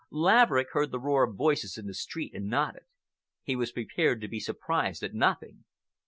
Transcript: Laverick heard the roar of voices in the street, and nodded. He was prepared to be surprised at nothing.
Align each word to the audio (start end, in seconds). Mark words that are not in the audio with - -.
Laverick 0.09 0.69
heard 0.71 0.89
the 0.89 0.97
roar 0.99 1.25
of 1.25 1.35
voices 1.35 1.77
in 1.77 1.85
the 1.85 1.93
street, 1.93 2.33
and 2.33 2.47
nodded. 2.47 2.85
He 3.43 3.55
was 3.55 3.71
prepared 3.71 4.19
to 4.21 4.27
be 4.27 4.39
surprised 4.39 5.03
at 5.03 5.13
nothing. 5.13 5.63